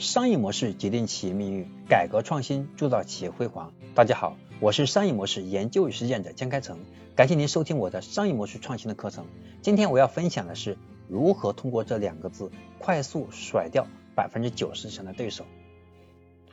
[0.00, 3.74] 商业模式决定企业命运，改革创新铸造企业辉煌。
[3.94, 6.78] 大家好，我是商业模式研究与实践者江开成，
[7.14, 9.26] 感谢您收听我的商业模式创新的课程。
[9.60, 15.44] 今天我要分享的是如何通过这两个字快速甩掉百分之九十以上的对手。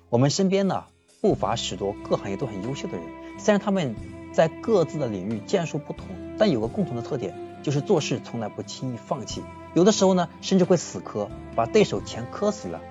[0.10, 0.84] 我们身边呢
[1.22, 3.08] 不乏许多各行业都很优秀的人，
[3.40, 3.96] 虽然他们
[4.34, 9.42] 在各自的领域建树不同，但有个共同的特点，就是做事从来不轻易放弃。
[9.74, 12.82] 有的时候呢，甚至会死磕，把对手钱磕死了，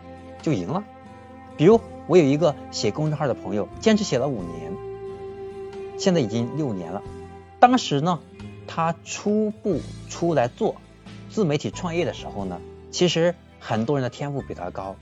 [0.46, 0.84] 就赢了。
[1.56, 4.72] 比如我有一个写公众号的朋友，坚持写了五年，
[5.98, 7.02] 现在已经六年了。
[7.58, 8.20] 当时呢，
[8.68, 10.76] 他初步出来做
[11.30, 12.60] 自媒体创业的时候呢，
[12.92, 14.94] 其实很多人的天赋比他高，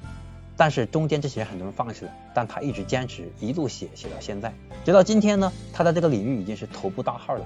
[0.56, 4.54] 但是中间这些人很多人放弃了，但他一直坚持，一路写写到现在，
[4.86, 7.44] 直到今天呢，他在这个领域已经是头部大号了，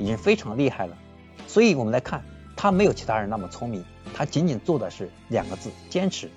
[0.00, 0.98] 已经非常厉害了。
[1.46, 2.24] 所以我们来看。
[2.58, 6.30] 他没有其他人那么聪明，他仅仅做的是两个字：坚持。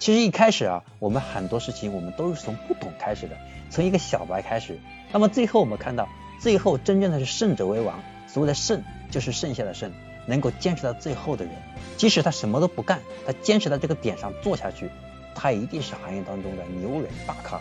[0.00, 3.36] 其实一开始啊，我们很多事情我们都是从不懂开始的，
[3.68, 4.80] 从一个小白开始。
[5.12, 6.08] 那么最后我们看到，
[6.40, 8.00] 最后真正的是胜者为王。
[8.26, 9.92] 所谓的胜，就是剩下的胜，
[10.24, 11.54] 能够坚持到最后的人，
[11.98, 14.88] 即使他什么都不干，他坚持在这个点上做下去，
[15.34, 17.60] 他一定是行业当中的牛人大咖。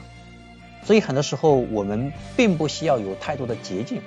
[0.85, 4.01] 所以很多时候我们并不需要有太多的捷径，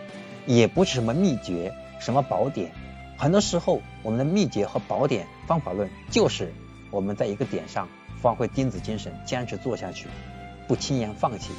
[0.46, 2.72] 也不是什么秘诀、什么宝典。
[3.18, 6.50] 很多时候，我们的秘诀和宝典方法论就是
[6.90, 7.88] 我们在一个点上
[8.22, 10.08] 发挥钉子精神，坚持做下去，
[10.66, 11.52] 不轻言放弃。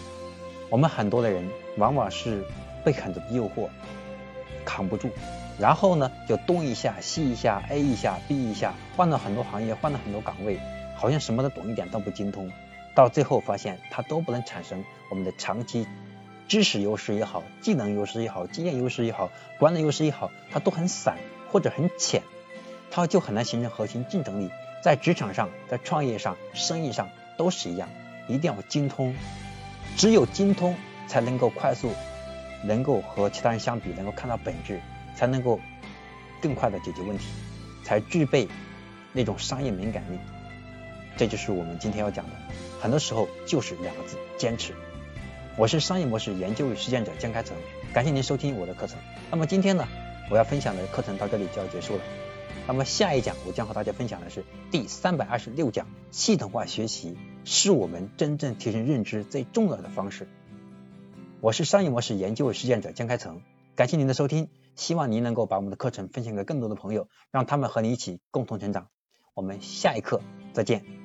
[0.72, 1.47] 我们很多的人
[1.78, 2.44] 往往是
[2.83, 3.67] 被很多的诱惑
[4.66, 5.09] 扛不住，
[5.59, 10.58] 然后呢就东一下西一下 A 一下 B 一下，换了很多行业，换了很多岗位，
[10.95, 12.50] 好像什么都懂一点都不精通，
[12.95, 15.86] 到最后发现它都不能产生我们的长期
[16.48, 21.17] 知识优势也好，技能优势也好，经验优势也好，管理优势也好，它都很散。
[21.52, 22.23] 或者很浅，
[22.89, 24.50] 它就很难形成核心竞争力。
[24.84, 27.88] 在职场上，在创业上、生意上都是一样，
[28.28, 29.16] 一定要精通。
[29.95, 30.76] 只有精通，
[31.08, 31.94] 才能够快速，
[32.66, 34.82] 能够和其他人相比，能够看到本质，
[35.16, 35.58] 才能够
[36.42, 37.27] 更快的解决问题，
[37.82, 38.45] 才具备
[39.14, 40.20] 那种商业敏感力。
[41.16, 42.32] 这就是我们今天要讲的，
[42.82, 44.73] 很多时候就是两个字：坚持。
[45.55, 47.55] 我是商业模式研究与实践者江开成，
[47.93, 48.98] 感谢您收听我的课程。
[49.32, 49.88] 那么今天呢？
[50.30, 52.02] 我要分享的课程到这里就要结束了。
[52.67, 60.27] 那么下一讲我将和大家分享的是第三百二十六讲：系统化学习是我们真正提升认知最重要的方式。
[61.42, 63.42] 我是商业模式研究实践者江开成，
[63.75, 68.87] 感谢您的收听，希望您能够把我们的课程分享给更多的朋友，让他们和你一起共同成长。
[69.33, 70.21] 我们下一课
[70.53, 71.02] 再见。